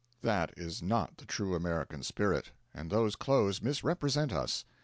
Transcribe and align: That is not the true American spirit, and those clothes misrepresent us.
That 0.23 0.51
is 0.57 0.81
not 0.81 1.17
the 1.17 1.27
true 1.27 1.53
American 1.53 2.01
spirit, 2.01 2.49
and 2.73 2.89
those 2.89 3.15
clothes 3.15 3.61
misrepresent 3.61 4.33
us. 4.33 4.65